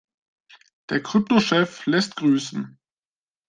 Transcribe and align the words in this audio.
Der 0.89 1.03
Kryptochef 1.03 1.85
lässt 1.85 2.15
grüßen. 2.15 2.79